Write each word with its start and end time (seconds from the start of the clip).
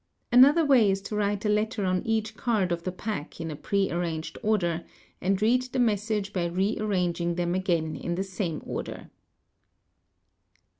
Another 0.31 0.65
way 0.65 0.89
is 0.89 0.99
to 1.03 1.15
write 1.15 1.45
a 1.45 1.47
letter 1.47 1.85
on 1.85 2.01
each 2.07 2.35
card 2.35 2.71
of 2.71 2.81
the 2.81 2.91
pack 2.91 3.39
in 3.39 3.51
a_ 3.51 3.55
pre 3.61 3.91
arranged 3.91 4.39
order, 4.41 4.83
and 5.21 5.39
read 5.43 5.61
the 5.61 5.77
message 5.79 6.33
by 6.33 6.45
re 6.45 6.75
arranging 6.79 7.35
them 7.35 7.53
again 7.53 7.95
in 7.95 8.15
~~ 8.15 8.15
the 8.15 8.23
same 8.23 8.63
order. 8.65 9.11